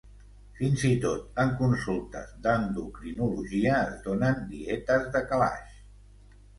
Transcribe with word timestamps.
Fins 0.59 0.85
i 0.87 0.93
tot 1.03 1.27
en 1.43 1.51
consultes 1.59 2.33
d’endocrinologia 2.47 3.79
es 3.93 4.03
donen 4.11 4.45
«dietes 4.53 5.11
de 5.19 5.27
calaix». 5.33 5.81